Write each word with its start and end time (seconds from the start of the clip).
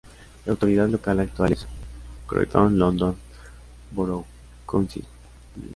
La 0.47 0.53
autoridad 0.53 0.89
local 0.89 1.19
actual 1.19 1.51
es 1.51 1.67
Croydon 2.25 2.75
London 2.79 3.15
Borough 3.93 4.25
Council. 4.67 5.05